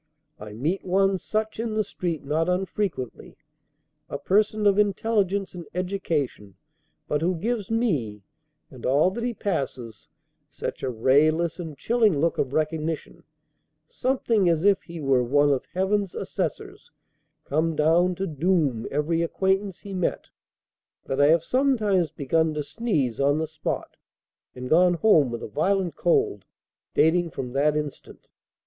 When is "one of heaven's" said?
15.23-16.15